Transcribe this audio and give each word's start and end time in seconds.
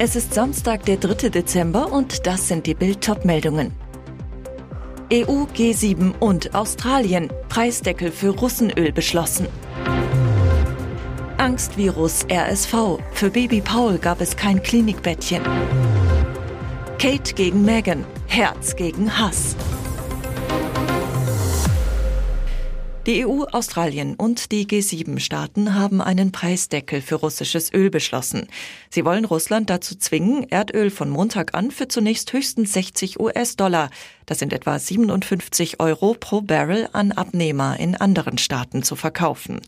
Es 0.00 0.14
ist 0.14 0.32
Samstag, 0.32 0.84
der 0.84 0.96
3. 0.96 1.28
Dezember 1.28 1.92
und 1.92 2.26
das 2.26 2.46
sind 2.46 2.66
die 2.66 2.74
Bild 2.74 3.24
meldungen 3.24 3.72
EU, 5.10 5.44
G7 5.56 6.12
und 6.20 6.54
Australien. 6.54 7.30
Preisdeckel 7.48 8.12
für 8.12 8.28
Russenöl 8.28 8.92
beschlossen. 8.92 9.48
Angstvirus 11.38 12.26
RSV. 12.30 12.98
Für 13.12 13.30
Baby 13.30 13.62
Paul 13.62 13.96
gab 13.98 14.20
es 14.20 14.36
kein 14.36 14.62
Klinikbettchen. 14.62 15.42
Kate 16.98 17.32
gegen 17.34 17.64
Megan. 17.64 18.04
Herz 18.26 18.76
gegen 18.76 19.18
Hass. 19.18 19.56
Die 23.08 23.24
EU, 23.24 23.44
Australien 23.52 24.16
und 24.16 24.52
die 24.52 24.66
G7-Staaten 24.66 25.74
haben 25.74 26.02
einen 26.02 26.30
Preisdeckel 26.30 27.00
für 27.00 27.14
russisches 27.14 27.72
Öl 27.72 27.88
beschlossen. 27.88 28.48
Sie 28.90 29.02
wollen 29.02 29.24
Russland 29.24 29.70
dazu 29.70 29.94
zwingen, 29.94 30.46
Erdöl 30.50 30.90
von 30.90 31.08
Montag 31.08 31.54
an 31.54 31.70
für 31.70 31.88
zunächst 31.88 32.34
höchstens 32.34 32.74
60 32.74 33.18
US-Dollar, 33.18 33.88
das 34.26 34.40
sind 34.40 34.52
etwa 34.52 34.78
57 34.78 35.80
Euro 35.80 36.16
pro 36.20 36.42
Barrel, 36.42 36.86
an 36.92 37.12
Abnehmer 37.12 37.80
in 37.80 37.94
anderen 37.94 38.36
Staaten 38.36 38.82
zu 38.82 38.94
verkaufen. 38.94 39.62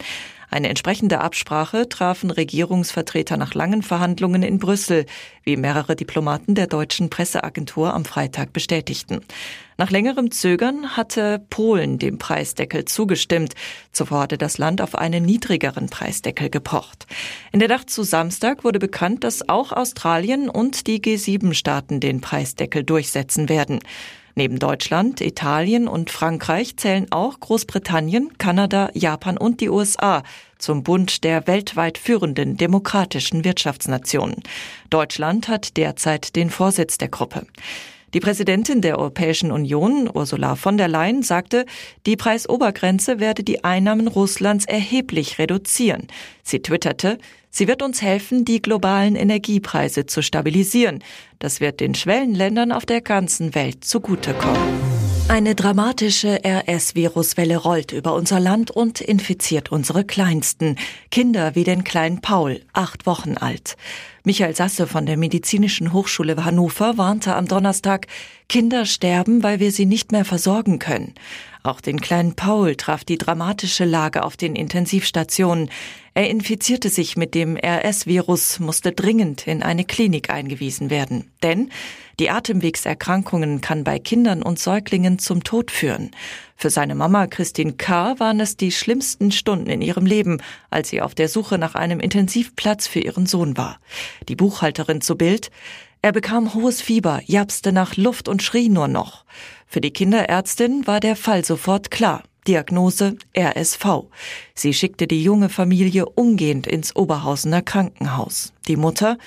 Eine 0.51 0.69
entsprechende 0.69 1.21
Absprache 1.21 1.89
trafen 1.89 2.31
Regierungsvertreter 2.31 3.37
nach 3.37 3.55
langen 3.55 3.83
Verhandlungen 3.83 4.43
in 4.43 4.59
Brüssel, 4.59 5.07
wie 5.45 5.57
mehrere 5.57 5.95
Diplomaten 5.95 6.57
der 6.57 6.67
deutschen 6.67 7.09
Presseagentur 7.09 7.95
am 7.95 8.05
Freitag 8.05 8.53
bestätigten. 8.53 9.21
Nach 9.79 9.91
längerem 9.91 10.33
Zögern 10.33 10.97
hatte 10.97 11.41
Polen 11.51 11.99
dem 11.99 12.19
Preisdeckel 12.19 12.85
zugestimmt. 12.85 13.55
Zuvor 13.93 14.23
hatte 14.23 14.39
das 14.39 14.59
Land 14.59 14.83
auf 14.83 14.97
einen 14.97 15.25
niedrigeren 15.25 15.89
Preisdeckel 15.89 16.51
gepocht. 16.51 17.07
In 17.53 17.61
der 17.61 17.69
Nacht 17.69 17.89
zu 17.89 18.03
Samstag 18.03 18.65
wurde 18.65 18.81
bekannt, 18.81 19.25
dass 19.25 19.49
auch 19.49 19.73
Australien 19.73 20.51
und 20.51 20.89
die 20.89 21.01
G7-Staaten 21.01 22.01
den 22.01 22.21
Preisdeckel 22.21 22.83
durchsetzen 22.83 23.49
werden. 23.49 23.79
Neben 24.41 24.59
Deutschland, 24.59 25.21
Italien 25.21 25.87
und 25.87 26.09
Frankreich 26.09 26.79
zählen 26.79 27.09
auch 27.11 27.41
Großbritannien, 27.41 28.39
Kanada, 28.39 28.89
Japan 28.95 29.37
und 29.37 29.61
die 29.61 29.69
USA 29.69 30.23
zum 30.57 30.83
Bund 30.83 31.25
der 31.25 31.47
weltweit 31.47 31.99
führenden 31.99 32.57
demokratischen 32.57 33.45
Wirtschaftsnationen. 33.45 34.43
Deutschland 34.89 35.49
hat 35.49 35.77
derzeit 35.77 36.37
den 36.37 36.49
Vorsitz 36.49 36.97
der 36.97 37.09
Gruppe. 37.09 37.43
Die 38.15 38.21
Präsidentin 38.21 38.81
der 38.81 38.99
Europäischen 38.99 39.53
Union, 39.53 40.11
Ursula 40.11 40.57
von 40.57 40.79
der 40.79 40.89
Leyen, 40.89 41.23
sagte, 41.23 41.67
die 42.07 42.17
Preisobergrenze 42.17 43.21
werde 43.21 43.45
die 43.45 43.63
Einnahmen 43.63 44.09
Russlands 44.09 44.65
erheblich 44.65 45.39
reduzieren. 45.39 46.07
Sie 46.43 46.61
twitterte, 46.61 47.19
sie 47.51 47.69
wird 47.69 47.83
uns 47.83 48.01
helfen, 48.03 48.45
die 48.45 48.63
globalen 48.63 49.17
Energiepreise 49.17 50.07
zu 50.07 50.23
stabilisieren. 50.23 51.03
Das 51.39 51.61
wird 51.61 51.81
den 51.81 51.95
Schwellenländern 51.95 52.73
auf 52.73 52.87
der 52.87 53.01
ganzen 53.01 53.55
Welt 53.55 53.85
zugutekommen. 53.85 54.91
Eine 55.31 55.55
dramatische 55.55 56.41
RS-Viruswelle 56.45 57.57
rollt 57.57 57.93
über 57.93 58.15
unser 58.15 58.41
Land 58.41 58.73
und 58.73 59.01
infiziert 59.01 59.71
unsere 59.71 60.05
Kleinsten. 60.05 60.75
Kinder 61.13 61.55
wie 61.55 61.63
den 61.63 61.85
kleinen 61.85 62.21
Paul, 62.21 62.63
acht 62.73 63.07
Wochen 63.07 63.37
alt. 63.37 63.77
Michael 64.25 64.55
Sasse 64.55 64.87
von 64.87 65.07
der 65.07 65.17
Medizinischen 65.17 65.95
Hochschule 65.95 66.45
Hannover 66.45 66.99
warnte 66.99 67.35
am 67.35 67.49
Donnerstag, 67.49 68.07
Kinder 68.51 68.85
sterben, 68.85 69.43
weil 69.43 69.61
wir 69.61 69.73
sie 69.73 69.87
nicht 69.87 70.13
mehr 70.13 70.27
versorgen 70.27 70.79
können. 70.79 71.15
Auch 71.63 71.81
den 71.81 72.01
kleinen 72.01 72.35
Paul 72.35 72.77
traf 72.77 73.05
die 73.05 73.17
dramatische 73.17 73.85
Lage 73.85 74.23
auf 74.23 74.37
den 74.37 74.57
Intensivstationen. 74.57 75.71
Er 76.15 76.29
infizierte 76.29 76.89
sich 76.89 77.17
mit 77.17 77.35
dem 77.35 77.57
RS-Virus, 77.57 78.61
musste 78.61 78.93
dringend 78.93 79.47
in 79.47 79.63
eine 79.63 79.85
Klinik 79.85 80.31
eingewiesen 80.31 80.91
werden. 80.91 81.31
Denn 81.43 81.71
die 82.19 82.31
Atemwegserkrankungen 82.31 83.61
kann 83.61 83.85
bei 83.85 83.99
Kindern 83.99 84.43
und 84.43 84.59
Säuglingen 84.59 85.19
zum 85.19 85.45
Tod 85.45 85.71
führen. 85.71 86.11
Für 86.61 86.69
seine 86.69 86.95
Mama 86.95 87.27
Christine 87.27 87.73
K. 87.73 88.21
waren 88.21 88.39
es 88.39 88.55
die 88.55 88.71
schlimmsten 88.71 89.33
Stunden 89.33 89.71
in 89.71 89.81
ihrem 89.81 90.05
Leben, 90.05 90.43
als 90.69 90.91
sie 90.91 91.01
auf 91.01 91.15
der 91.15 91.31
Suche 91.31 91.57
nach 91.57 91.75
einem 91.75 92.01
Intensivplatz 92.01 92.87
für 92.87 93.01
ihren 93.01 93.25
Sohn 93.25 93.57
war. 93.57 93.81
Die 94.29 94.37
Buchhalterin 94.37 95.01
zu 95.01 95.17
Bild 95.17 95.51
er 96.03 96.13
bekam 96.13 96.53
hohes 96.53 96.83
Fieber, 96.83 97.23
japste 97.25 97.73
nach 97.73 97.97
Luft 97.97 98.29
und 98.29 98.43
schrie 98.43 98.69
nur 98.69 98.89
noch. 98.89 99.25
Für 99.67 99.81
die 99.81 99.91
Kinderärztin 99.91 100.87
war 100.87 101.01
der 101.01 101.17
Fall 101.17 101.47
sofort 101.47 101.91
klar. 101.91 102.25
Diagnose 102.47 103.17
RSV. 103.37 104.05
Sie 104.55 104.73
schickte 104.75 105.07
die 105.07 105.23
junge 105.23 105.49
Familie 105.49 106.07
umgehend 106.07 106.67
ins 106.67 106.97
Oberhausener 106.97 107.63
Krankenhaus. 107.63 108.53
Die 108.69 108.77
Mutter, 108.77 109.19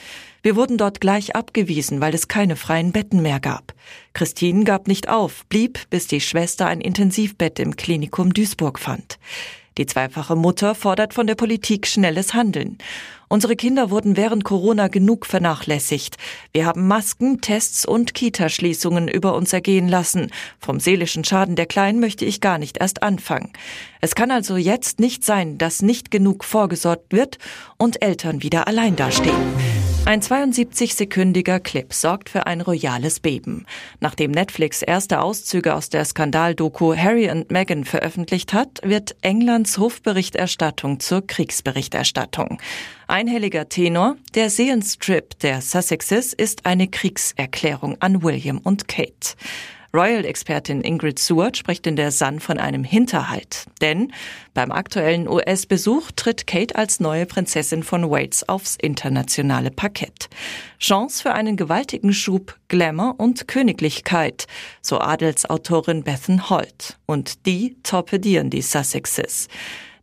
wir 0.41 0.55
wurden 0.55 0.77
dort 0.77 0.99
gleich 0.99 1.35
abgewiesen, 1.35 2.01
weil 2.01 2.13
es 2.13 2.27
keine 2.27 2.55
freien 2.55 2.91
Betten 2.91 3.21
mehr 3.21 3.39
gab. 3.39 3.73
Christine 4.13 4.65
gab 4.65 4.87
nicht 4.87 5.07
auf, 5.07 5.45
blieb, 5.45 5.79
bis 5.89 6.07
die 6.07 6.21
Schwester 6.21 6.67
ein 6.67 6.81
Intensivbett 6.81 7.59
im 7.59 7.75
Klinikum 7.75 8.33
Duisburg 8.33 8.79
fand. 8.79 9.19
Die 9.77 9.85
zweifache 9.85 10.35
Mutter 10.35 10.75
fordert 10.75 11.13
von 11.13 11.25
der 11.25 11.35
Politik 11.35 11.87
schnelles 11.87 12.33
Handeln. 12.33 12.77
Unsere 13.33 13.55
Kinder 13.55 13.89
wurden 13.89 14.15
während 14.15 14.43
Corona 14.43 14.89
genug 14.89 15.25
vernachlässigt. 15.25 16.17
Wir 16.51 16.67
haben 16.67 16.87
Masken, 16.87 17.41
Tests 17.41 17.83
und 17.83 18.13
Kitaschließungen 18.13 19.07
über 19.07 19.33
uns 19.33 19.51
ergehen 19.53 19.89
lassen. 19.89 20.29
Vom 20.59 20.79
seelischen 20.79 21.23
Schaden 21.23 21.55
der 21.55 21.65
Kleinen 21.65 21.99
möchte 21.99 22.25
ich 22.25 22.41
gar 22.41 22.59
nicht 22.59 22.77
erst 22.77 23.01
anfangen. 23.01 23.51
Es 24.01 24.13
kann 24.13 24.29
also 24.29 24.55
jetzt 24.55 24.99
nicht 24.99 25.25
sein, 25.25 25.57
dass 25.57 25.81
nicht 25.81 26.11
genug 26.11 26.43
vorgesorgt 26.43 27.11
wird 27.11 27.39
und 27.79 28.03
Eltern 28.03 28.43
wieder 28.43 28.67
allein 28.67 28.95
dastehen. 28.95 29.82
Ein 30.05 30.21
72-sekündiger 30.21 31.61
Clip 31.61 31.93
sorgt 31.93 32.29
für 32.29 32.45
ein 32.45 32.59
royales 32.59 33.21
Beben. 33.21 33.65
Nachdem 34.01 34.31
Netflix 34.31 34.81
erste 34.81 35.21
Auszüge 35.21 35.73
aus 35.73 35.89
der 35.89 36.03
Skandaldoku 36.03 36.93
Harry 36.93 37.31
und 37.31 37.51
Meghan 37.51 37.85
veröffentlicht 37.85 38.51
hat, 38.51 38.81
wird 38.83 39.15
Englands 39.21 39.77
Hofberichterstattung 39.77 40.99
zur 40.99 41.25
Kriegsberichterstattung. 41.25 42.59
Einhelliger 43.07 43.69
Tenor, 43.69 44.17
der 44.35 44.49
Seelenstrip 44.49 45.39
der 45.39 45.61
Sussexes 45.61 46.33
ist 46.33 46.65
eine 46.65 46.89
Kriegserklärung 46.89 47.95
an 48.01 48.23
William 48.23 48.57
und 48.57 48.89
Kate. 48.89 49.37
Royal-Expertin 49.95 50.81
Ingrid 50.81 51.19
Seward 51.19 51.55
spricht 51.55 51.85
in 51.85 51.95
der 51.95 52.11
Sun 52.11 52.39
von 52.39 52.57
einem 52.57 52.83
Hinterhalt. 52.83 53.67
Denn 53.79 54.11
beim 54.55 54.71
aktuellen 54.71 55.27
US-Besuch 55.27 56.11
tritt 56.15 56.47
Kate 56.47 56.75
als 56.75 56.99
neue 56.99 57.27
Prinzessin 57.27 57.83
von 57.83 58.09
Wales 58.09 58.49
aufs 58.49 58.75
internationale 58.75 59.69
Parkett. 59.69 60.29
Chance 60.79 61.21
für 61.21 61.33
einen 61.33 61.57
gewaltigen 61.57 62.11
Schub 62.11 62.57
Glamour 62.69 63.19
und 63.19 63.47
Königlichkeit, 63.47 64.47
so 64.81 64.99
Adelsautorin 64.99 66.03
Bethan 66.03 66.49
Holt. 66.49 66.97
Und 67.05 67.45
die 67.45 67.77
torpedieren 67.83 68.49
die 68.49 68.63
Sussexes. 68.63 69.47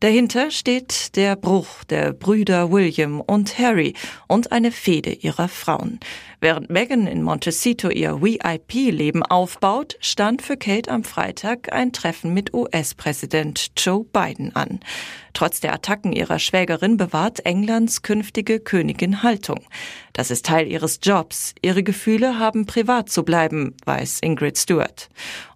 Dahinter 0.01 0.51
steht 0.51 1.15
der 1.17 1.37
Bruch 1.37 1.85
der 1.85 2.15
Brüder 2.15 2.71
William 2.71 3.21
und 3.21 3.59
Harry 3.59 3.93
und 4.29 4.51
eine 4.51 4.73
Fehde 4.73 5.13
ihrer 5.13 5.47
Frauen. 5.47 6.01
Während 6.43 6.71
Meghan 6.71 7.07
in 7.07 7.23
Montecito 7.23 7.91
ihr 7.91 8.23
VIP-Leben 8.23 9.23
aufbaut, 9.23 9.99
stand 10.01 10.41
für 10.41 10.57
Kate 10.57 10.91
am 10.91 11.05
Freitag 11.05 11.71
ein 11.71 11.93
Treffen 11.93 12.33
mit 12.33 12.55
US-Präsident 12.55 13.73
Joe 13.77 14.05
Biden 14.05 14.57
an. 14.57 14.81
Trotz 15.35 15.61
der 15.61 15.75
Attacken 15.75 16.15
ihrer 16.15 16.39
Schwägerin 16.39 16.97
bewahrt 16.97 17.45
Englands 17.45 18.01
künftige 18.01 18.59
Königin 18.59 19.23
Haltung. 19.23 19.61
Das 20.15 20.31
ist 20.31 20.47
Teil 20.47 20.67
ihres 20.67 21.01
Jobs. 21.03 21.55
Ihre 21.61 21.83
Gefühle 21.83 22.39
haben 22.39 22.65
privat 22.65 23.11
zu 23.11 23.23
bleiben, 23.23 23.77
weiß 23.85 24.21
Ingrid 24.23 24.57
Stewart. 24.57 25.11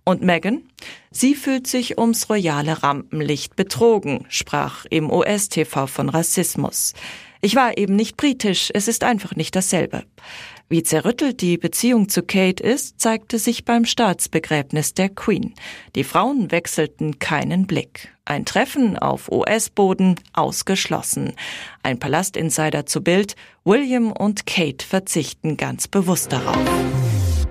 Und 0.04 0.20
Meghan? 0.20 0.68
Sie 1.10 1.34
fühlt 1.34 1.66
sich 1.66 1.96
ums 1.96 2.28
royale 2.28 2.82
Rampenlicht 2.82 3.56
betrogen, 3.56 4.26
sprach 4.28 4.84
im 4.90 5.10
US-TV 5.10 5.86
von 5.86 6.10
Rassismus. 6.10 6.92
Ich 7.40 7.56
war 7.56 7.76
eben 7.76 7.94
nicht 7.94 8.16
britisch, 8.16 8.70
es 8.72 8.88
ist 8.88 9.04
einfach 9.04 9.36
nicht 9.36 9.54
dasselbe. 9.54 10.04
Wie 10.68 10.82
zerrüttelt 10.82 11.40
die 11.40 11.58
Beziehung 11.58 12.08
zu 12.08 12.22
Kate 12.22 12.62
ist, 12.62 12.98
zeigte 12.98 13.38
sich 13.38 13.64
beim 13.64 13.84
Staatsbegräbnis 13.84 14.94
der 14.94 15.10
Queen. 15.10 15.54
Die 15.94 16.04
Frauen 16.04 16.50
wechselten 16.50 17.18
keinen 17.18 17.66
Blick. 17.66 18.12
Ein 18.24 18.46
Treffen 18.46 18.98
auf 18.98 19.30
US-Boden 19.30 20.16
ausgeschlossen. 20.32 21.34
Ein 21.82 21.98
Palastinsider 21.98 22.86
zu 22.86 23.02
Bild, 23.02 23.36
William 23.64 24.10
und 24.10 24.46
Kate 24.46 24.84
verzichten 24.84 25.58
ganz 25.58 25.86
bewusst 25.86 26.32
darauf. 26.32 26.56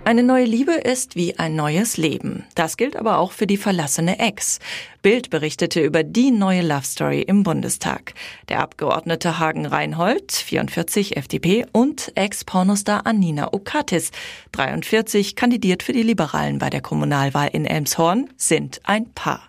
Eine 0.06 0.22
neue 0.22 0.44
Liebe 0.44 0.74
ist 0.74 1.16
wie 1.16 1.40
ein 1.40 1.56
neues 1.56 1.96
Leben. 1.96 2.44
Das 2.56 2.76
gilt 2.76 2.98
aber 2.98 3.20
auch 3.20 3.32
für 3.32 3.48
die 3.48 3.56
verlassene 3.56 4.20
Ex. 4.20 4.60
Bild 5.02 5.30
berichtete 5.30 5.82
über 5.82 6.04
die 6.04 6.32
neue 6.32 6.62
Love 6.62 6.86
Story 6.86 7.22
im 7.22 7.44
Bundestag. 7.44 8.14
Der 8.48 8.62
Abgeordnete 8.62 9.38
Hagen 9.38 9.66
Reinhold, 9.66 10.32
44 10.32 11.18
FDP, 11.18 11.66
und 11.74 12.14
Ex-Pornostar 12.16 13.06
Anina 13.06 13.52
Okatis, 13.52 14.12
43, 14.54 15.36
kandidiert 15.36 15.84
für 15.84 15.92
die 15.92 16.04
Liberalen 16.04 16.58
bei 16.58 16.70
der 16.70 16.80
Kommunalwahl 16.80 17.50
in 17.52 17.66
Elmshorn, 17.66 18.30
sind 18.38 18.80
ein 18.86 19.12
Paar. 19.14 19.42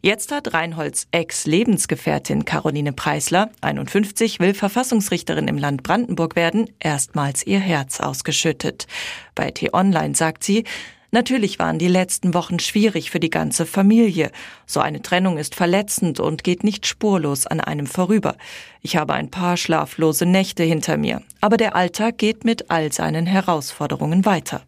Jetzt 0.00 0.32
hat 0.32 0.52
Reinholds 0.52 1.06
Ex-Lebensgefährtin 1.12 2.44
Caroline 2.44 2.92
Preisler, 2.92 3.50
51, 3.60 4.40
will 4.40 4.54
Verfassungsrichterin 4.54 5.46
im 5.46 5.58
Land 5.58 5.84
Brandenburg 5.84 6.34
werden, 6.34 6.70
erstmals 6.80 7.46
ihr 7.46 7.60
Herz 7.60 8.00
ausgeschüttet. 8.00 8.88
Bei 9.36 9.52
T-Online 9.88 10.14
sagt 10.14 10.44
sie, 10.44 10.64
Natürlich 11.10 11.58
waren 11.58 11.78
die 11.78 11.88
letzten 11.88 12.34
Wochen 12.34 12.58
schwierig 12.58 13.10
für 13.10 13.18
die 13.18 13.30
ganze 13.30 13.64
Familie. 13.64 14.30
So 14.66 14.80
eine 14.80 15.00
Trennung 15.00 15.38
ist 15.38 15.54
verletzend 15.54 16.20
und 16.20 16.44
geht 16.44 16.64
nicht 16.64 16.86
spurlos 16.86 17.46
an 17.46 17.62
einem 17.62 17.86
vorüber. 17.86 18.36
Ich 18.82 18.98
habe 18.98 19.14
ein 19.14 19.30
paar 19.30 19.56
schlaflose 19.56 20.26
Nächte 20.26 20.64
hinter 20.64 20.98
mir, 20.98 21.22
aber 21.40 21.56
der 21.56 21.74
Alltag 21.74 22.18
geht 22.18 22.44
mit 22.44 22.70
all 22.70 22.92
seinen 22.92 23.24
Herausforderungen 23.24 24.26
weiter. 24.26 24.60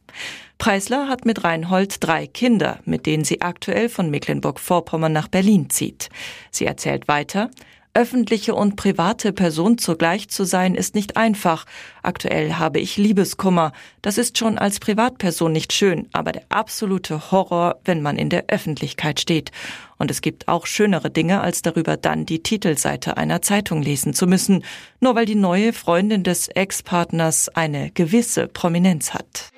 Preisler 0.56 1.08
hat 1.08 1.26
mit 1.26 1.44
Reinhold 1.44 2.02
drei 2.02 2.26
Kinder, 2.26 2.78
mit 2.87 3.05
denen 3.05 3.25
sie 3.25 3.43
aktuell 3.43 3.90
von 3.90 4.08
Mecklenburg-Vorpommern 4.08 5.12
nach 5.12 5.28
Berlin 5.28 5.69
zieht. 5.69 6.08
Sie 6.50 6.64
erzählt 6.64 7.06
weiter, 7.06 7.50
Öffentliche 7.92 8.54
und 8.54 8.76
private 8.76 9.32
Person 9.32 9.76
zugleich 9.76 10.28
zu 10.28 10.44
sein, 10.44 10.76
ist 10.76 10.94
nicht 10.94 11.16
einfach. 11.16 11.66
Aktuell 12.02 12.54
habe 12.54 12.78
ich 12.78 12.96
Liebeskummer. 12.96 13.72
Das 14.00 14.16
ist 14.16 14.38
schon 14.38 14.58
als 14.58 14.78
Privatperson 14.78 15.50
nicht 15.50 15.72
schön, 15.72 16.08
aber 16.12 16.31
der 16.31 16.44
absolute 16.50 17.32
Horror, 17.32 17.81
wenn 17.84 18.00
man 18.00 18.16
in 18.16 18.28
der 18.28 18.44
Öffentlichkeit 18.46 19.19
steht. 19.19 19.50
Und 19.98 20.10
es 20.10 20.20
gibt 20.20 20.46
auch 20.46 20.66
schönere 20.66 21.10
Dinge, 21.10 21.40
als 21.40 21.62
darüber 21.62 21.96
dann 21.96 22.26
die 22.26 22.44
Titelseite 22.44 23.16
einer 23.16 23.42
Zeitung 23.42 23.82
lesen 23.82 24.14
zu 24.14 24.28
müssen, 24.28 24.64
nur 25.00 25.16
weil 25.16 25.26
die 25.26 25.34
neue 25.34 25.72
Freundin 25.72 26.22
des 26.22 26.46
Ex-Partners 26.46 27.48
eine 27.48 27.90
gewisse 27.90 28.46
Prominenz 28.46 29.14
hat. 29.14 29.50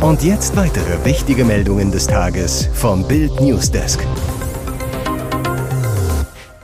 Und 0.00 0.22
jetzt 0.22 0.54
weitere 0.54 1.04
wichtige 1.04 1.44
Meldungen 1.44 1.90
des 1.90 2.06
Tages 2.06 2.68
vom 2.72 3.06
Bild 3.08 3.40
Newsdesk. 3.40 3.98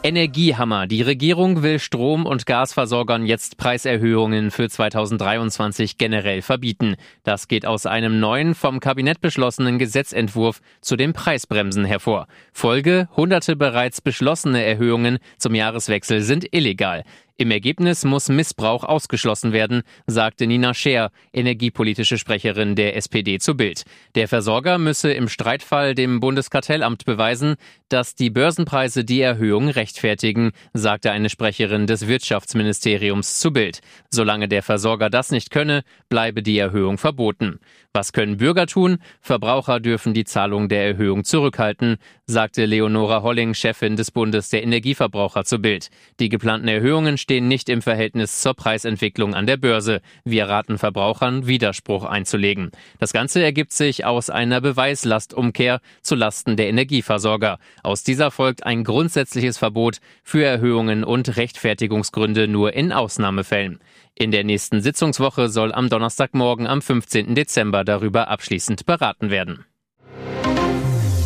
Energiehammer. 0.04 0.86
Die 0.86 1.00
Regierung 1.00 1.62
will 1.62 1.78
Strom- 1.78 2.26
und 2.26 2.44
Gasversorgern 2.44 3.24
jetzt 3.24 3.56
Preiserhöhungen 3.56 4.50
für 4.50 4.68
2023 4.68 5.96
generell 5.96 6.42
verbieten. 6.42 6.96
Das 7.22 7.48
geht 7.48 7.64
aus 7.64 7.86
einem 7.86 8.20
neuen, 8.20 8.54
vom 8.54 8.80
Kabinett 8.80 9.22
beschlossenen 9.22 9.78
Gesetzentwurf 9.78 10.60
zu 10.82 10.96
den 10.96 11.14
Preisbremsen 11.14 11.86
hervor. 11.86 12.26
Folge, 12.52 13.08
hunderte 13.16 13.56
bereits 13.56 14.02
beschlossene 14.02 14.62
Erhöhungen 14.62 15.20
zum 15.38 15.54
Jahreswechsel 15.54 16.20
sind 16.20 16.54
illegal. 16.54 17.04
Im 17.36 17.50
Ergebnis 17.50 18.04
muss 18.04 18.28
Missbrauch 18.28 18.84
ausgeschlossen 18.84 19.52
werden, 19.52 19.82
sagte 20.06 20.46
Nina 20.46 20.72
Scher, 20.72 21.10
energiepolitische 21.32 22.16
Sprecherin 22.16 22.76
der 22.76 22.94
SPD 22.96 23.40
zu 23.40 23.56
Bild. 23.56 23.82
Der 24.14 24.28
Versorger 24.28 24.78
müsse 24.78 25.12
im 25.12 25.28
Streitfall 25.28 25.96
dem 25.96 26.20
Bundeskartellamt 26.20 27.04
beweisen, 27.04 27.56
dass 27.88 28.14
die 28.14 28.30
Börsenpreise 28.30 29.04
die 29.04 29.20
Erhöhung 29.20 29.68
rechtfertigen, 29.68 30.52
sagte 30.74 31.10
eine 31.10 31.28
Sprecherin 31.28 31.88
des 31.88 32.06
Wirtschaftsministeriums 32.06 33.40
zu 33.40 33.52
Bild. 33.52 33.80
Solange 34.10 34.46
der 34.46 34.62
Versorger 34.62 35.10
das 35.10 35.32
nicht 35.32 35.50
könne, 35.50 35.82
bleibe 36.08 36.40
die 36.40 36.58
Erhöhung 36.58 36.98
verboten. 36.98 37.58
Was 37.96 38.12
können 38.12 38.38
Bürger 38.38 38.66
tun? 38.66 38.98
Verbraucher 39.20 39.78
dürfen 39.78 40.14
die 40.14 40.24
Zahlung 40.24 40.68
der 40.68 40.84
Erhöhung 40.84 41.22
zurückhalten, 41.22 41.98
sagte 42.26 42.66
Leonora 42.66 43.22
Holling, 43.22 43.54
Chefin 43.54 43.94
des 43.94 44.10
Bundes 44.10 44.48
der 44.48 44.64
Energieverbraucher 44.64 45.44
zu 45.44 45.60
Bild. 45.60 45.90
Die 46.18 46.28
geplanten 46.28 46.66
Erhöhungen 46.66 47.18
stehen 47.18 47.46
nicht 47.46 47.68
im 47.68 47.82
Verhältnis 47.82 48.40
zur 48.40 48.54
Preisentwicklung 48.54 49.34
an 49.34 49.46
der 49.46 49.58
Börse. 49.58 50.00
Wir 50.24 50.48
raten 50.48 50.76
Verbrauchern, 50.76 51.46
Widerspruch 51.46 52.04
einzulegen. 52.04 52.72
Das 52.98 53.12
Ganze 53.12 53.44
ergibt 53.44 53.72
sich 53.72 54.04
aus 54.04 54.28
einer 54.28 54.60
Beweislastumkehr 54.60 55.80
zu 56.02 56.16
Lasten 56.16 56.56
der 56.56 56.70
Energieversorger. 56.70 57.60
Aus 57.84 58.02
dieser 58.02 58.32
folgt 58.32 58.66
ein 58.66 58.82
grundsätzliches 58.82 59.56
Verbot 59.56 60.00
für 60.24 60.44
Erhöhungen 60.44 61.04
und 61.04 61.36
Rechtfertigungsgründe 61.36 62.48
nur 62.48 62.72
in 62.72 62.90
Ausnahmefällen. 62.90 63.78
In 64.16 64.30
der 64.30 64.44
nächsten 64.44 64.80
Sitzungswoche 64.80 65.48
soll 65.48 65.72
am 65.72 65.88
Donnerstagmorgen 65.88 66.68
am 66.68 66.80
15. 66.80 67.34
Dezember 67.34 67.82
darüber 67.84 68.28
abschließend 68.28 68.86
beraten 68.86 69.30
werden. 69.30 69.64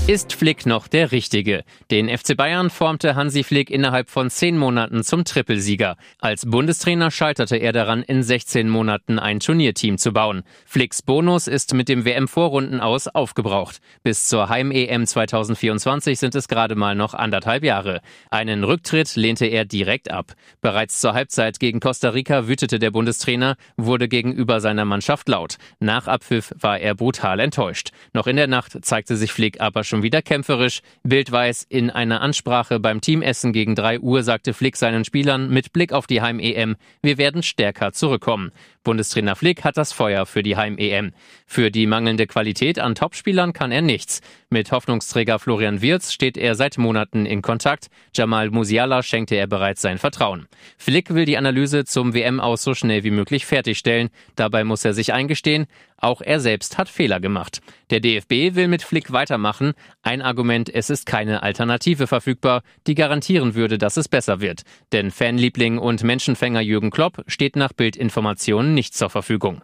Ist 0.09 0.33
Flick 0.33 0.65
noch 0.65 0.89
der 0.89 1.13
Richtige? 1.13 1.65
Den 1.91 2.09
FC 2.09 2.35
Bayern 2.35 2.71
formte 2.71 3.15
Hansi 3.15 3.45
Flick 3.45 3.69
innerhalb 3.69 4.09
von 4.09 4.31
zehn 4.31 4.57
Monaten 4.57 5.05
zum 5.05 5.23
Trippelsieger. 5.23 5.99
Als 6.19 6.47
Bundestrainer 6.47 7.11
scheiterte 7.11 7.57
er 7.57 7.73
daran, 7.73 8.03
in 8.03 8.23
16 8.23 8.71
Monaten 8.71 9.19
ein 9.19 9.39
Turnierteam 9.39 9.99
zu 9.99 10.15
bauen. 10.15 10.45
Flicks 10.65 11.03
Bonus 11.03 11.47
ist 11.47 11.75
mit 11.75 11.91
dem 11.91 12.07
WM-Vorrunden 12.07 12.81
aus 12.81 13.07
aufgebraucht. 13.07 13.81
Bis 14.03 14.29
zur 14.29 14.49
Heim-EM 14.49 15.07
2024 15.07 16.19
sind 16.19 16.35
es 16.35 16.49
gerade 16.49 16.75
mal 16.75 16.95
noch 16.95 17.13
anderthalb 17.13 17.63
Jahre. 17.63 18.01
Einen 18.31 18.65
Rücktritt 18.65 19.15
lehnte 19.15 19.45
er 19.45 19.67
direkt 19.67 20.11
ab. 20.11 20.33
Bereits 20.63 21.03
zur 21.03 21.13
Halbzeit 21.13 21.61
gegen 21.61 21.81
Costa 21.81 22.09
Rica 22.09 22.49
wütete 22.49 22.79
der 22.79 22.93
Bundestrainer, 22.93 23.57
wurde 23.77 24.09
gegenüber 24.09 24.63
seiner 24.63 24.87
Mannschaft 24.87 25.29
laut. 25.29 25.57
Nach 25.81 26.07
Abpfiff 26.07 26.55
war 26.59 26.79
er 26.79 26.95
brutal 26.95 27.41
enttäuscht. 27.41 27.91
Noch 28.15 28.27
in 28.27 28.37
der 28.37 28.47
Nacht 28.47 28.73
zeigte 28.87 29.15
sich 29.15 29.33
Flick 29.33 29.61
aber 29.61 29.85
schon 29.85 29.98
schon 29.99 30.03
wieder 30.05 30.23
kämpferisch. 30.23 30.81
Bildweiß 31.03 31.67
in 31.69 31.91
einer 31.91 32.21
Ansprache 32.21 32.79
beim 32.79 33.01
Teamessen 33.01 33.53
gegen 33.53 33.75
3 33.75 33.99
Uhr 33.99 34.23
sagte 34.23 34.55
Flick 34.55 34.77
seinen 34.77 35.05
Spielern 35.05 35.51
mit 35.51 35.73
Blick 35.73 35.93
auf 35.93 36.07
die 36.07 36.23
Heim-EM, 36.23 36.77
wir 37.03 37.19
werden 37.19 37.43
stärker 37.43 37.93
zurückkommen. 37.93 38.53
Bundestrainer 38.89 39.37
Flick 39.37 39.65
hat 39.65 39.77
das 39.77 39.93
Feuer 39.93 40.25
für 40.25 40.43
die 40.43 40.57
Heim-EM. 40.57 41.13
Für 41.47 41.71
die 41.71 41.87
mangelnde 41.87 42.27
Qualität 42.27 42.79
an 42.79 42.95
Topspielern 42.95 43.53
kann 43.53 43.71
er 43.71 43.83
nichts. 43.83 44.23
Mit 44.49 44.73
Hoffnungsträger 44.73 45.39
Florian 45.39 45.83
Wirz 45.83 46.11
steht 46.11 46.39
er 46.39 46.55
seit 46.55 46.79
Monaten 46.79 47.27
in 47.27 47.43
Kontakt. 47.43 47.89
Jamal 48.15 48.49
Musiala 48.49 49.03
schenkte 49.03 49.35
er 49.35 49.47
bereits 49.47 49.83
sein 49.83 49.99
Vertrauen. 49.99 50.49
Flick 50.79 51.13
will 51.13 51.27
die 51.27 51.37
Analyse 51.37 51.85
zum 51.85 52.15
WM 52.15 52.41
aus 52.41 52.63
so 52.63 52.73
schnell 52.73 53.05
wie 53.05 53.11
möglich 53.11 53.45
fertigstellen. 53.45 54.09
Dabei 54.37 54.65
muss 54.65 54.87
er 54.87 54.95
sich 54.95 55.13
eingestehen, 55.13 55.67
auch 56.01 56.23
er 56.23 56.39
selbst 56.39 56.79
hat 56.79 56.89
Fehler 56.89 57.19
gemacht. 57.19 57.61
Der 57.91 58.01
DFB 58.01 58.55
will 58.55 58.69
mit 58.69 58.83
Flick 58.83 59.13
weitermachen. 59.13 59.73
Ein 60.03 60.23
Argument, 60.23 60.73
es 60.73 60.91
ist 60.91 61.07
keine 61.07 61.43
Alternative 61.43 62.07
verfügbar, 62.07 62.63
die 62.87 62.95
garantieren 62.95 63.55
würde, 63.55 63.79
dass 63.79 63.97
es 63.97 64.09
besser 64.09 64.41
wird. 64.41 64.63
Denn 64.93 65.11
Fanliebling 65.11 65.79
und 65.79 66.05
Menschenfänger 66.05 66.61
Jürgen 66.61 66.91
Klopp 66.91 67.25
steht 67.27 67.57
nach 67.57 67.73
Bildinformationen 67.73 68.75
nicht 68.79 68.95
zur 68.95 69.11
Verfügung. 69.11 69.61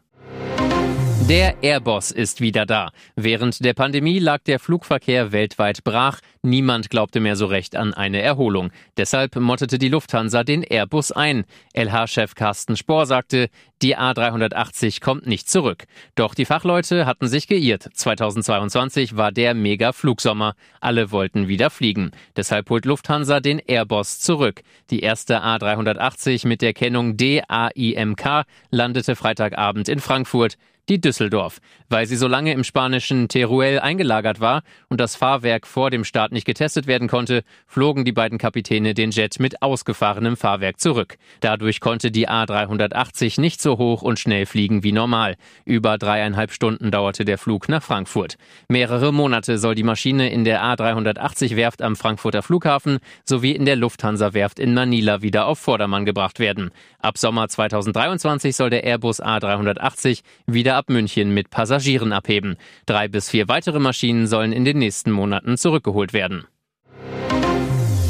Der 1.26 1.54
Airbus 1.62 2.10
ist 2.10 2.42
wieder 2.42 2.66
da. 2.66 2.90
Während 3.16 3.64
der 3.64 3.72
Pandemie 3.72 4.18
lag 4.18 4.42
der 4.44 4.58
Flugverkehr 4.58 5.32
weltweit 5.32 5.82
brach. 5.82 6.20
Niemand 6.42 6.90
glaubte 6.90 7.18
mehr 7.18 7.34
so 7.34 7.46
recht 7.46 7.76
an 7.76 7.94
eine 7.94 8.20
Erholung. 8.20 8.70
Deshalb 8.98 9.34
mottete 9.36 9.78
die 9.78 9.88
Lufthansa 9.88 10.44
den 10.44 10.62
Airbus 10.62 11.12
ein. 11.12 11.46
LH-Chef 11.74 12.34
Carsten 12.34 12.76
Spohr 12.76 13.06
sagte, 13.06 13.48
die 13.80 13.96
A380 13.96 15.00
kommt 15.00 15.26
nicht 15.26 15.48
zurück. 15.48 15.84
Doch 16.14 16.34
die 16.34 16.44
Fachleute 16.44 17.06
hatten 17.06 17.26
sich 17.26 17.48
geirrt. 17.48 17.88
2022 17.94 19.16
war 19.16 19.32
der 19.32 19.54
Mega-Flugsommer. 19.54 20.54
Alle 20.82 21.10
wollten 21.10 21.48
wieder 21.48 21.70
fliegen. 21.70 22.10
Deshalb 22.36 22.68
holt 22.68 22.84
Lufthansa 22.84 23.40
den 23.40 23.60
Airbus 23.66 24.20
zurück. 24.20 24.60
Die 24.90 25.00
erste 25.00 25.42
A380 25.42 26.46
mit 26.46 26.60
der 26.60 26.74
Kennung 26.74 27.16
DAIMK 27.16 28.44
landete 28.70 29.16
Freitagabend 29.16 29.88
in 29.88 30.00
Frankfurt. 30.00 30.58
Die 30.88 31.00
Düsseldorf. 31.00 31.58
Weil 31.88 32.06
sie 32.06 32.16
so 32.16 32.26
lange 32.26 32.52
im 32.52 32.64
spanischen 32.64 33.28
Teruel 33.28 33.78
eingelagert 33.78 34.40
war 34.40 34.62
und 34.88 35.00
das 35.00 35.16
Fahrwerk 35.16 35.66
vor 35.66 35.90
dem 35.90 36.04
Start 36.04 36.32
nicht 36.32 36.46
getestet 36.46 36.86
werden 36.86 37.08
konnte, 37.08 37.42
flogen 37.66 38.04
die 38.04 38.12
beiden 38.12 38.38
Kapitäne 38.38 38.94
den 38.94 39.10
Jet 39.10 39.38
mit 39.38 39.62
ausgefahrenem 39.62 40.36
Fahrwerk 40.36 40.80
zurück. 40.80 41.16
Dadurch 41.40 41.80
konnte 41.80 42.10
die 42.10 42.28
A380 42.28 43.40
nicht 43.40 43.60
so 43.60 43.78
hoch 43.78 44.02
und 44.02 44.18
schnell 44.18 44.46
fliegen 44.46 44.82
wie 44.82 44.92
normal. 44.92 45.36
Über 45.64 45.98
dreieinhalb 45.98 46.52
Stunden 46.52 46.90
dauerte 46.90 47.24
der 47.24 47.38
Flug 47.38 47.68
nach 47.68 47.82
Frankfurt. 47.82 48.36
Mehrere 48.68 49.12
Monate 49.12 49.58
soll 49.58 49.74
die 49.74 49.82
Maschine 49.82 50.30
in 50.30 50.44
der 50.44 50.62
A380-Werft 50.62 51.82
am 51.82 51.96
Frankfurter 51.96 52.42
Flughafen 52.42 52.98
sowie 53.24 53.52
in 53.52 53.64
der 53.64 53.76
Lufthansa-Werft 53.76 54.58
in 54.58 54.74
Manila 54.74 55.22
wieder 55.22 55.46
auf 55.46 55.58
Vordermann 55.58 56.04
gebracht 56.04 56.38
werden. 56.38 56.70
Ab 56.98 57.18
Sommer 57.18 57.48
2023 57.48 58.56
soll 58.56 58.70
der 58.70 58.84
Airbus 58.84 59.22
A380 59.22 60.22
wieder 60.46 60.73
ab 60.74 60.88
München 60.88 61.32
mit 61.32 61.50
Passagieren 61.50 62.12
abheben. 62.12 62.56
Drei 62.86 63.08
bis 63.08 63.30
vier 63.30 63.48
weitere 63.48 63.78
Maschinen 63.78 64.26
sollen 64.26 64.52
in 64.52 64.64
den 64.64 64.78
nächsten 64.78 65.10
Monaten 65.10 65.56
zurückgeholt 65.56 66.12
werden. 66.12 66.46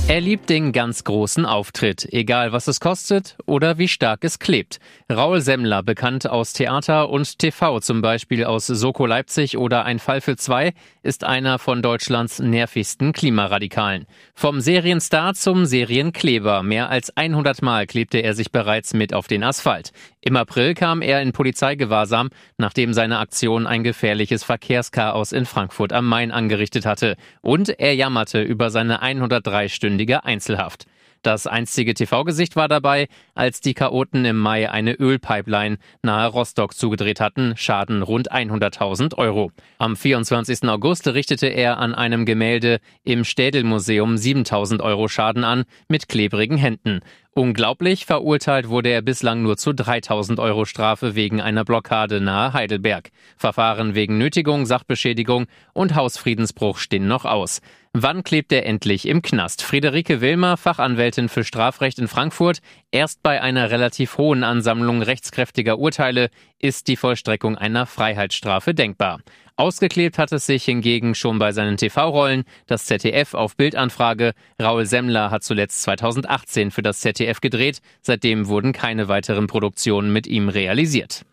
Er 0.07 0.21
liebt 0.21 0.51
den 0.51 0.73
ganz 0.73 1.03
großen 1.05 1.47
Auftritt, 1.47 2.07
egal 2.13 2.53
was 2.53 2.69
es 2.69 2.79
kostet 2.79 3.39
oder 3.47 3.79
wie 3.79 3.89
stark 3.89 4.23
es 4.23 4.39
klebt. 4.39 4.79
Raul 5.11 5.41
Semmler, 5.41 5.83
bekannt 5.83 6.29
aus 6.29 6.53
Theater 6.53 7.09
und 7.09 7.39
TV, 7.39 7.81
zum 7.81 8.03
Beispiel 8.03 8.45
aus 8.45 8.67
Soko 8.67 9.07
Leipzig 9.07 9.57
oder 9.57 9.87
Ein 9.87 9.99
Fall 9.99 10.21
für 10.21 10.37
zwei, 10.37 10.75
ist 11.03 11.25
einer 11.25 11.59
von 11.59 11.81
Deutschlands 11.81 12.39
nervigsten 12.39 13.15
Klimaradikalen. 13.15 14.05
Vom 14.35 14.61
Serienstar 14.61 15.33
zum 15.33 15.65
Serienkleber. 15.65 16.63
Mehr 16.63 16.91
als 16.91 17.17
100 17.17 17.63
Mal 17.63 17.87
klebte 17.87 18.19
er 18.19 18.35
sich 18.35 18.53
bereits 18.53 18.93
mit 18.93 19.15
auf 19.15 19.27
den 19.27 19.43
Asphalt. 19.43 19.93
Im 20.21 20.37
April 20.37 20.75
kam 20.75 21.01
er 21.01 21.23
in 21.23 21.33
Polizeigewahrsam, 21.33 22.29
nachdem 22.59 22.93
seine 22.93 23.19
Aktion 23.19 23.67
ein 23.67 23.85
gefährliches 23.85 24.45
Verkehrschaos 24.45 25.33
in 25.33 25.47
Frankfurt 25.47 25.95
am 25.95 26.07
Main 26.07 26.31
angerichtet 26.31 26.85
hatte. 26.85 27.17
Und 27.41 27.79
er 27.79 27.95
jammerte 27.95 28.43
über 28.43 28.69
seine 28.69 29.01
103 29.01 29.69
Stunden 29.69 29.94
dreistündige 29.95 30.25
Einzelhaft. 30.25 30.87
Das 31.23 31.47
einstige 31.47 31.95
TV-Gesicht 31.95 32.55
war 32.55 32.69
dabei, 32.69 33.09
als 33.35 33.63
die 33.63 33.73
Chaoten 33.73 34.27
im 34.27 34.39
Mai 34.39 34.71
eine 34.71 34.93
Ölpipeline 34.93 35.79
nahe 36.03 36.29
Rostock 36.29 36.75
zugedreht 36.75 37.19
hatten, 37.19 37.55
Schaden 37.57 38.03
rund 38.03 38.31
100.000 38.31 39.17
Euro. 39.17 39.51
Am 39.79 39.97
24. 39.97 40.69
August 40.69 41.09
richtete 41.09 41.47
er 41.47 41.79
an 41.79 41.95
einem 41.95 42.27
Gemälde 42.27 42.79
im 43.05 43.25
Städelmuseum 43.25 44.17
7.000 44.17 44.83
Euro 44.83 45.09
Schaden 45.09 45.45
an, 45.45 45.65
mit 45.89 46.11
klebrigen 46.11 46.59
Händen. 46.59 47.01
Unglaublich 47.33 48.05
verurteilt 48.05 48.69
wurde 48.69 48.91
er 48.91 49.01
bislang 49.01 49.43
nur 49.43 49.57
zu 49.57 49.73
3000 49.73 50.39
Euro 50.39 50.67
Strafe 50.67 51.15
wegen 51.15 51.41
einer 51.41 51.65
Blockade 51.65 52.21
nahe 52.21 52.53
Heidelberg. 52.53 53.11
Verfahren 53.39 53.95
wegen 53.95 54.19
Nötigung, 54.19 54.67
Sachbeschädigung 54.67 55.47
und 55.73 55.95
Hausfriedensbruch 55.95 56.77
stehen 56.77 57.09
noch 57.09 57.25
aus. 57.25 57.63
Wann 57.97 58.25
klebt 58.25 58.51
er 58.51 58.67
endlich 58.67 59.07
im 59.07 59.23
Knast? 59.23 59.63
Friederike 59.63 60.21
Wilmer, 60.21 60.57
Fachanwältin 60.57 61.29
für 61.29 61.45
Strafrecht 61.45 62.01
in 62.01 62.09
Frankfurt. 62.09 62.59
Erst 62.91 63.23
bei 63.23 63.41
einer 63.41 63.71
relativ 63.71 64.19
hohen 64.19 64.43
Ansammlung 64.43 65.01
rechtskräftiger 65.01 65.79
Urteile 65.79 66.31
ist 66.59 66.89
die 66.89 66.97
Vollstreckung 66.97 67.57
einer 67.57 67.87
Freiheitsstrafe 67.87 68.75
denkbar. 68.75 69.21
Ausgeklebt 69.55 70.19
hat 70.19 70.33
es 70.33 70.45
sich 70.45 70.65
hingegen 70.65 71.15
schon 71.15 71.39
bei 71.39 71.53
seinen 71.53 71.77
TV-Rollen. 71.77 72.43
Das 72.67 72.87
ZDF 72.87 73.35
auf 73.35 73.57
Bildanfrage. 73.57 74.33
Raul 74.61 74.87
Semmler 74.87 75.31
hat 75.31 75.45
zuletzt 75.45 75.83
2018 75.83 76.73
für 76.73 76.83
das 76.83 76.99
ZDF 76.99 77.41
gedreht. 77.41 77.79
Seitdem 78.03 78.49
wurden 78.49 78.73
keine 78.73 79.07
weiteren 79.07 79.47
Produktionen 79.47 80.13
mit 80.13 80.27
ihm 80.27 80.49
realisiert. 80.49 81.25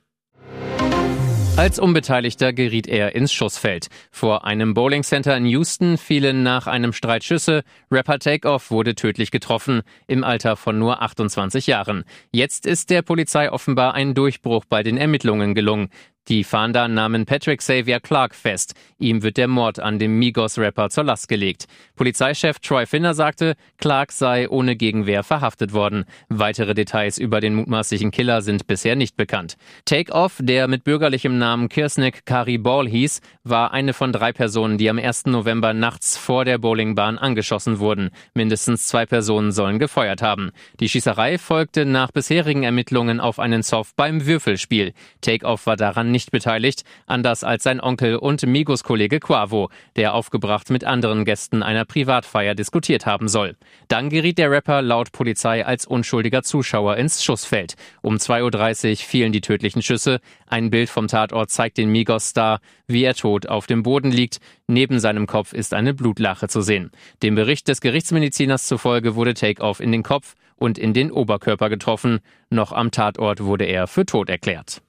Als 1.61 1.77
Unbeteiligter 1.77 2.53
geriet 2.53 2.87
er 2.87 3.13
ins 3.13 3.31
Schussfeld. 3.31 3.89
Vor 4.09 4.45
einem 4.45 4.73
Bowling 4.73 5.03
Center 5.03 5.37
in 5.37 5.45
Houston 5.45 5.99
fielen 5.99 6.41
nach 6.41 6.65
einem 6.65 6.91
Streit 6.91 7.23
Schüsse. 7.23 7.61
Rapper 7.91 8.17
Takeoff 8.17 8.71
wurde 8.71 8.95
tödlich 8.95 9.29
getroffen, 9.29 9.83
im 10.07 10.23
Alter 10.23 10.55
von 10.55 10.79
nur 10.79 11.03
28 11.03 11.67
Jahren. 11.67 12.03
Jetzt 12.31 12.65
ist 12.65 12.89
der 12.89 13.03
Polizei 13.03 13.51
offenbar 13.51 13.93
ein 13.93 14.15
Durchbruch 14.15 14.65
bei 14.65 14.81
den 14.81 14.97
Ermittlungen 14.97 15.53
gelungen. 15.53 15.89
Die 16.27 16.43
Fahnder 16.43 16.87
nahmen 16.87 17.25
Patrick 17.25 17.59
Xavier 17.59 17.99
Clark 17.99 18.35
fest. 18.35 18.75
Ihm 18.99 19.23
wird 19.23 19.37
der 19.37 19.47
Mord 19.47 19.79
an 19.79 19.97
dem 19.97 20.19
Migos-Rapper 20.19 20.91
zur 20.91 21.03
Last 21.03 21.27
gelegt. 21.27 21.65
Polizeichef 21.95 22.59
Troy 22.59 22.85
Finner 22.85 23.15
sagte, 23.15 23.55
Clark 23.79 24.11
sei 24.11 24.47
ohne 24.47 24.75
Gegenwehr 24.75 25.23
verhaftet 25.23 25.73
worden. 25.73 26.05
Weitere 26.29 26.75
Details 26.75 27.17
über 27.17 27.41
den 27.41 27.55
mutmaßlichen 27.55 28.11
Killer 28.11 28.43
sind 28.43 28.67
bisher 28.67 28.95
nicht 28.95 29.17
bekannt. 29.17 29.57
Takeoff, 29.85 30.37
der 30.39 30.67
mit 30.67 30.83
bürgerlichem 30.83 31.39
Namen 31.39 31.69
Kirsnick 31.69 32.25
Kari 32.25 32.59
Ball 32.59 32.87
hieß, 32.87 33.21
war 33.43 33.73
eine 33.73 33.93
von 33.93 34.13
drei 34.13 34.31
Personen, 34.31 34.77
die 34.77 34.91
am 34.91 34.99
1. 34.99 35.25
November 35.25 35.73
nachts 35.73 36.17
vor 36.17 36.45
der 36.45 36.59
Bowlingbahn 36.59 37.17
angeschossen 37.17 37.79
wurden. 37.79 38.11
Mindestens 38.35 38.87
zwei 38.87 39.07
Personen 39.07 39.51
sollen 39.51 39.79
gefeuert 39.79 40.21
haben. 40.21 40.51
Die 40.79 40.87
Schießerei 40.87 41.39
folgte 41.39 41.85
nach 41.85 42.11
bisherigen 42.11 42.61
Ermittlungen 42.61 43.19
auf 43.19 43.39
einen 43.39 43.63
Soft 43.63 43.95
beim 43.95 44.27
Würfelspiel. 44.27 44.93
Takeoff 45.21 45.65
war 45.65 45.77
daran 46.11 46.21
nicht 46.21 46.31
beteiligt, 46.31 46.83
anders 47.07 47.43
als 47.43 47.63
sein 47.63 47.81
Onkel 47.81 48.17
und 48.17 48.45
Migos-Kollege 48.45 49.19
Quavo, 49.19 49.69
der 49.95 50.13
aufgebracht 50.13 50.69
mit 50.69 50.83
anderen 50.83 51.25
Gästen 51.25 51.63
einer 51.63 51.85
Privatfeier 51.85 52.53
diskutiert 52.53 53.05
haben 53.05 53.27
soll. 53.27 53.55
Dann 53.87 54.09
geriet 54.09 54.37
der 54.37 54.51
Rapper 54.51 54.81
laut 54.81 55.11
Polizei 55.11 55.65
als 55.65 55.85
unschuldiger 55.85 56.43
Zuschauer 56.43 56.97
ins 56.97 57.23
Schussfeld. 57.23 57.75
Um 58.01 58.15
2.30 58.15 58.91
Uhr 58.91 58.95
fielen 58.97 59.31
die 59.31 59.41
tödlichen 59.41 59.81
Schüsse. 59.81 60.19
Ein 60.47 60.69
Bild 60.69 60.89
vom 60.89 61.07
Tatort 61.07 61.49
zeigt 61.49 61.77
den 61.77 61.91
Migos-Star, 61.91 62.59
wie 62.87 63.03
er 63.03 63.15
tot 63.15 63.47
auf 63.47 63.67
dem 63.67 63.83
Boden 63.83 64.11
liegt. 64.11 64.39
Neben 64.67 64.99
seinem 64.99 65.27
Kopf 65.27 65.53
ist 65.53 65.73
eine 65.73 65.93
Blutlache 65.93 66.47
zu 66.47 66.61
sehen. 66.61 66.91
Dem 67.23 67.35
Bericht 67.35 67.67
des 67.67 67.81
Gerichtsmediziners 67.81 68.67
zufolge 68.67 69.15
wurde 69.15 69.33
Takeoff 69.33 69.79
in 69.79 69.91
den 69.91 70.03
Kopf 70.03 70.35
und 70.61 70.77
in 70.77 70.93
den 70.93 71.11
Oberkörper 71.11 71.69
getroffen. 71.69 72.19
Noch 72.49 72.71
am 72.71 72.91
Tatort 72.91 73.43
wurde 73.43 73.65
er 73.65 73.87
für 73.87 74.05
tot 74.05 74.29
erklärt. 74.29 74.81